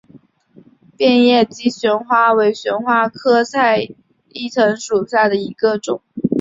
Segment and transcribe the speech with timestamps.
[0.97, 3.87] 变叶姬旋花为旋花科菜
[4.33, 6.01] 栾藤属下的一个种。